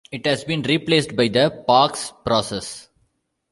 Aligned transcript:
It 0.11 0.25
has 0.25 0.43
been 0.43 0.63
replaced 0.63 1.15
by 1.15 1.27
the 1.27 1.63
Parkes 1.67 2.11
process. 2.25 2.89